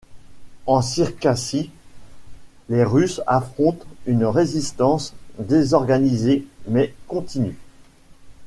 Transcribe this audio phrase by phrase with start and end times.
[0.65, 1.69] En Circassie,
[2.69, 7.55] les Russes affrontent une résistance désorganisée mais continue.